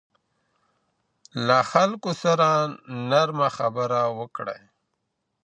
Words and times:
له 1.47 1.59
خلکو 1.71 2.09
سره 2.23 2.47
نرمه 3.09 3.47
خبره 3.57 4.01
وکړئ. 4.17 4.61